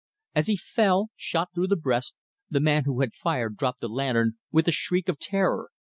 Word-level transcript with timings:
As 0.33 0.47
he 0.47 0.57
fell, 0.57 1.09
shot 1.15 1.49
through 1.53 1.67
the 1.67 1.75
breast, 1.75 2.15
the 2.49 2.59
man 2.59 2.85
who 2.85 3.01
had 3.01 3.13
fired 3.13 3.55
dropped 3.55 3.81
the 3.81 3.87
lantern 3.87 4.31
with 4.51 4.67
a 4.67 4.71
shriek 4.71 5.07
of 5.07 5.19
terror. 5.19 5.69